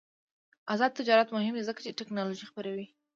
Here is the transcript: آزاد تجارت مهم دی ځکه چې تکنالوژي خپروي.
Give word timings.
آزاد 0.73 0.91
تجارت 0.99 1.29
مهم 1.35 1.53
دی 1.57 1.63
ځکه 1.69 1.79
چې 1.85 1.97
تکنالوژي 1.99 2.45
خپروي. 2.47 2.85